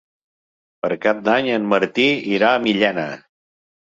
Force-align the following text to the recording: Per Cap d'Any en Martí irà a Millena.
Per 0.85 0.89
Cap 1.03 1.19
d'Any 1.27 1.49
en 1.57 1.67
Martí 1.73 2.05
irà 2.37 2.49
a 2.55 2.63
Millena. 2.65 3.05